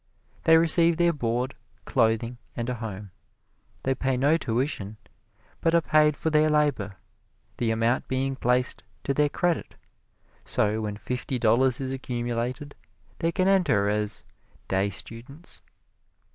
[0.45, 1.53] They receive their board,
[1.85, 3.11] clothing and a home
[3.83, 4.97] they pay no tuition,
[5.61, 6.93] but are paid for their labor,
[7.57, 9.75] the amount being placed to their credit,
[10.43, 12.73] so when fifty dollars is accumulated
[13.19, 14.23] they can enter as
[14.67, 15.61] "day students."